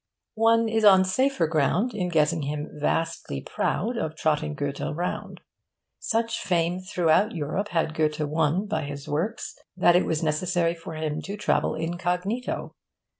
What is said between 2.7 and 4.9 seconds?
vastly proud of trotting Goethe